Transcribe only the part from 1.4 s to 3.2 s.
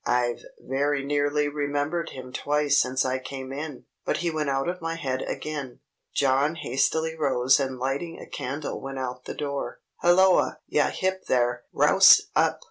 remembered him twice since I